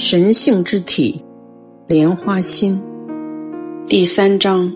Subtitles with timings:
[0.00, 1.20] 神性之体，
[1.88, 2.80] 莲花心。
[3.88, 4.72] 第三章，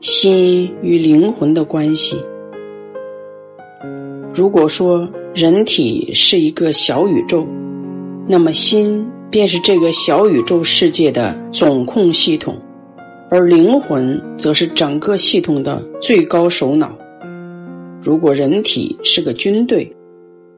[0.00, 2.20] 心与灵魂的关系。
[4.34, 7.46] 如果说人体是一个小宇宙，
[8.26, 12.58] 那么心便是这个小宇宙世界的总控系统，
[13.30, 16.90] 而灵魂则是整个系统的最高首脑。
[18.02, 19.88] 如果人体是个军队，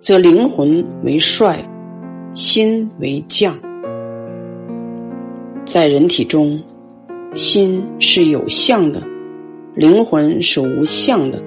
[0.01, 1.63] 则灵魂为帅，
[2.33, 3.55] 心为将。
[5.73, 6.61] 在人体中，
[7.35, 9.03] 心是有相的，
[9.75, 11.39] 灵魂是无相的；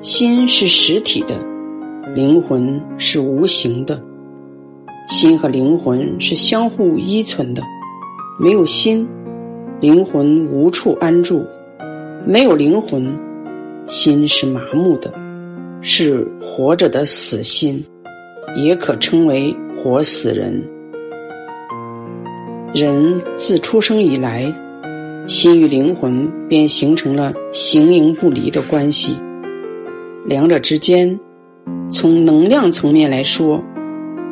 [0.00, 1.36] 心是实体的，
[2.16, 4.02] 灵魂是无形的。
[5.06, 7.62] 心和灵魂是相互依存的，
[8.40, 9.06] 没有心，
[9.78, 11.40] 灵魂无处安住；
[12.26, 13.06] 没有灵魂，
[13.86, 15.14] 心是麻木的，
[15.80, 17.80] 是活着的死心，
[18.56, 20.60] 也可称为活死人。
[22.74, 24.52] 人自出生以来，
[25.28, 29.14] 心与灵魂便形成了形影不离的关系。
[30.26, 31.16] 两者之间，
[31.88, 33.62] 从能量层面来说，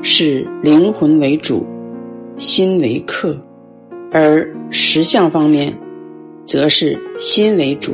[0.02, 1.64] 是灵魂为主，
[2.36, 3.32] 心为客；
[4.10, 5.72] 而实相方面，
[6.44, 7.92] 则是心为主，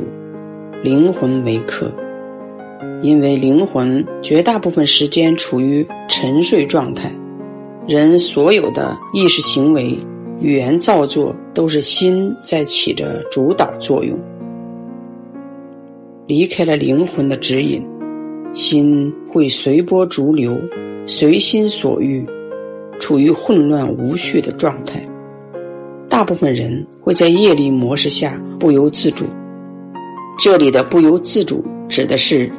[0.81, 1.91] 灵魂为客。
[3.03, 7.13] 因为灵魂绝大部分时间处于沉睡状态，
[7.87, 9.95] 人所有的意识行为。
[10.41, 14.17] 语言造作都是心在起着主导作用，
[16.27, 17.83] 离开了灵魂的指引，
[18.53, 20.57] 心会随波逐流，
[21.05, 22.25] 随心所欲，
[22.99, 25.03] 处于混乱无序的状态。
[26.07, 29.25] 大部分人会在业力模式下不由自主。
[30.39, 32.49] 这里的不由自主指的是，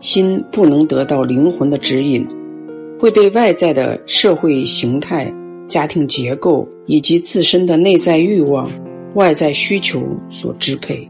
[0.00, 2.26] 心不能得到灵魂的指引，
[2.98, 5.32] 会被外在的社会形态。
[5.66, 8.70] 家庭结构以及自身的内在欲望、
[9.14, 11.08] 外在需求所支配，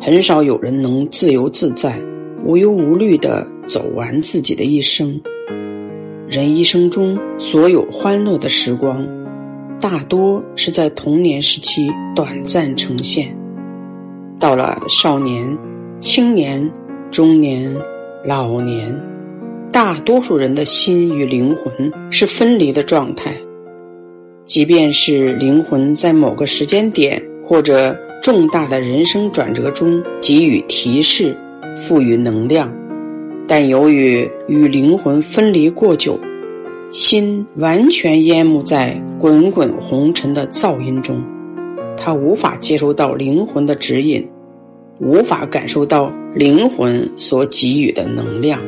[0.00, 1.98] 很少有人能自由自在、
[2.44, 5.20] 无忧无虑地走完自己的一生。
[6.28, 9.06] 人一生中所有欢乐的时光，
[9.80, 13.36] 大多是在童年时期短暂呈现，
[14.38, 15.56] 到了少年、
[16.00, 16.70] 青年、
[17.10, 17.74] 中年、
[18.24, 18.98] 老年。
[19.72, 23.34] 大多数人的心与灵魂是分离的状态，
[24.44, 31.34] 即便是灵魂在某个时间点或者重大的人生转折中给予提示、
[31.74, 32.70] 赋予能量，
[33.48, 36.20] 但由于与灵魂分离过久，
[36.90, 41.24] 心完全淹没在滚滚红尘的噪音中，
[41.96, 44.28] 他无法接收到灵魂的指引，
[45.00, 48.60] 无法感受到灵魂所给予的能量。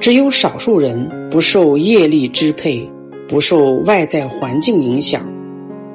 [0.00, 2.88] 只有少数人不受业力支配，
[3.26, 5.22] 不受外在环境影响，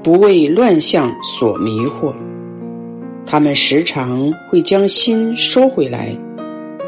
[0.04, 2.14] 不为乱象所迷惑。
[3.26, 6.16] 他们时常会将心收回来，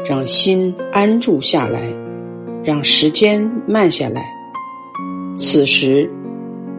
[0.06, 1.90] 让心安住下来，
[2.62, 4.22] 让时间慢下来。
[5.38, 6.10] 此时，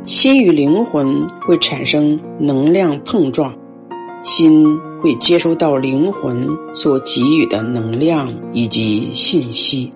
[0.03, 3.53] 心与灵魂会产生能量碰撞，
[4.21, 9.91] 心会接收到灵魂所给予的能量以及信息。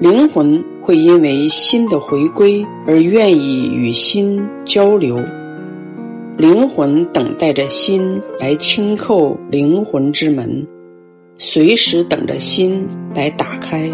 [0.00, 5.18] 灵魂会因为心的回归而愿意与心交流，
[6.36, 10.64] 灵魂等待着心来轻叩灵魂之门，
[11.36, 13.90] 随时等着心来打开。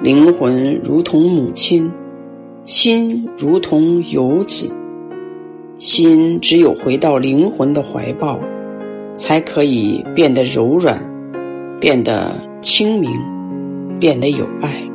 [0.00, 1.90] 灵魂如同母亲，
[2.64, 4.72] 心如同游子，
[5.76, 8.38] 心只有回到灵魂的怀抱，
[9.16, 11.02] 才可以变得柔软，
[11.80, 13.10] 变得清明。
[14.04, 14.86] 变得有爱。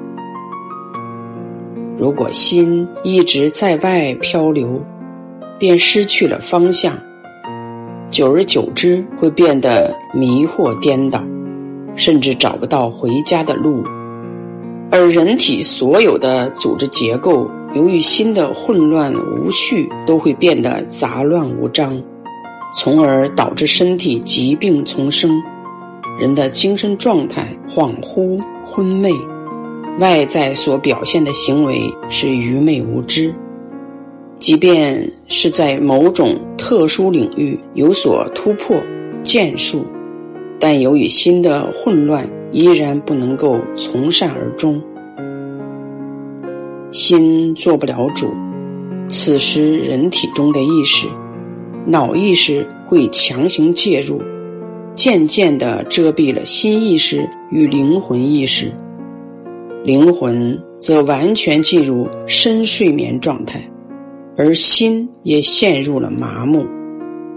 [1.97, 4.85] 如果心一直在外漂流，
[5.57, 6.95] 便失去了方向，
[8.11, 11.23] 久而久之会变得迷惑颠倒，
[11.95, 13.83] 甚至找不到回家的路。
[14.91, 21.99] 而人体所有的组织结构，由于心的混乱无序，都会变得杂乱无章，
[22.75, 25.31] 从而导致身体疾病丛生。
[26.19, 29.09] 人的精神状态恍惚昏昧，
[29.99, 33.33] 外在所表现的行为是愚昧无知。
[34.37, 38.75] 即便是在某种特殊领域有所突破、
[39.23, 39.85] 建树，
[40.59, 44.81] 但由于心的混乱，依然不能够从善而终。
[46.91, 48.27] 心做不了主，
[49.07, 51.07] 此时人体中的意识、
[51.85, 54.21] 脑意识会强行介入。
[54.99, 58.69] 渐渐地遮蔽了心意识与灵魂意识，
[59.81, 63.65] 灵魂则完全进入深睡眠状态，
[64.35, 66.65] 而心也陷入了麻木，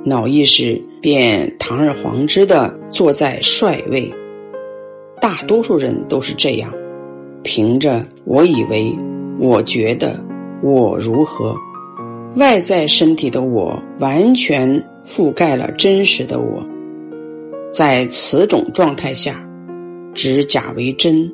[0.05, 4.13] 脑意识便堂而皇之的坐在帅位。
[5.21, 6.69] 大多数人都是这样，
[7.45, 8.93] 凭着我以为、
[9.39, 10.19] 我觉得、
[10.65, 11.55] 我如何，
[12.35, 16.61] 外在身体的我完全覆盖了真实的我。
[17.73, 19.43] 在此种状态下，
[20.13, 21.33] 指假为真，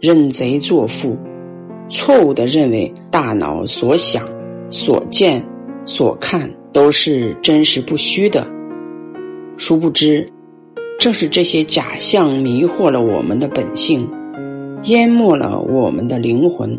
[0.00, 1.14] 认贼作父。
[1.90, 4.26] 错误的认为大脑所想、
[4.70, 5.42] 所见、
[5.84, 8.46] 所看都是真实不虚的，
[9.56, 10.30] 殊不知，
[10.98, 14.08] 正是这些假象迷惑了我们的本性，
[14.84, 16.78] 淹没了我们的灵魂。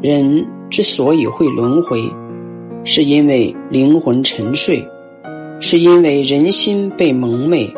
[0.00, 2.02] 人之所以会轮回，
[2.82, 4.84] 是因为灵魂沉睡，
[5.62, 7.72] 是因为人心被蒙昧。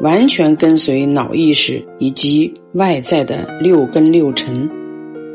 [0.00, 4.70] 完全跟随脑意识以及外在的六根六尘，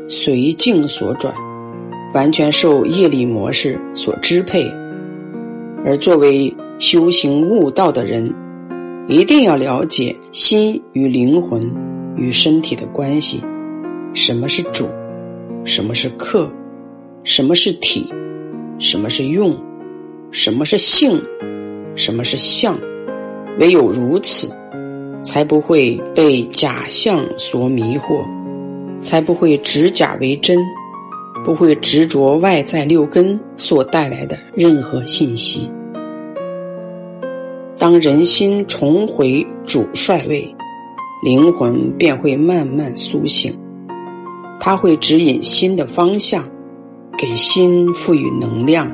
[0.08, 1.34] 随境所转，
[2.14, 4.64] 完全受业力模式所支配。
[5.84, 8.32] 而作为修行悟道的人，
[9.06, 11.70] 一定要了解心与灵魂
[12.16, 13.42] 与身体的关系，
[14.14, 14.86] 什么是主，
[15.62, 16.50] 什么是客，
[17.22, 18.10] 什么是体，
[18.78, 19.54] 什么是用，
[20.30, 21.20] 什么是性，
[21.94, 22.78] 什么是相。
[23.58, 24.50] 唯有如此，
[25.22, 28.24] 才不会被假象所迷惑，
[29.00, 30.58] 才不会执假为真，
[31.44, 35.70] 不会执着外在六根所带来的任何信息。
[37.78, 40.52] 当人心重回主帅位，
[41.22, 43.56] 灵魂便会慢慢苏醒，
[44.58, 46.44] 它会指引心的方向，
[47.16, 48.90] 给心赋予能量，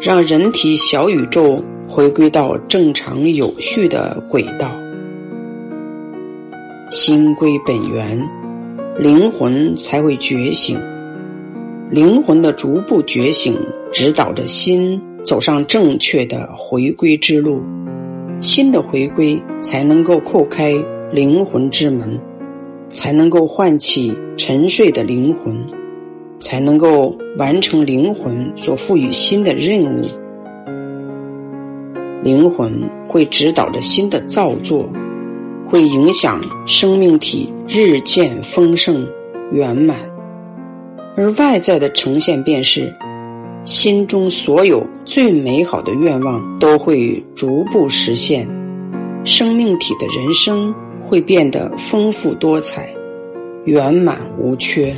[0.00, 1.60] 让人体小宇宙。
[1.90, 4.70] 回归到正常有序的轨道，
[6.88, 8.16] 心归本源，
[8.96, 10.80] 灵魂才会觉醒。
[11.90, 13.58] 灵魂的逐步觉醒，
[13.90, 17.60] 指导着心走上正确的回归之路。
[18.38, 20.72] 心的回归，才能够叩开
[21.10, 22.20] 灵魂之门，
[22.92, 25.66] 才能够唤起沉睡的灵魂，
[26.38, 30.02] 才能够完成灵魂所赋予心的任务。
[32.22, 34.88] 灵魂会指导着心的造作，
[35.66, 39.08] 会影响生命体日渐丰盛
[39.52, 39.96] 圆满，
[41.16, 42.94] 而外在的呈现便是，
[43.64, 48.46] 心中所有最美好的愿望都会逐步实现，
[49.24, 52.92] 生命体的人生会变得丰富多彩，
[53.64, 54.94] 圆满无缺。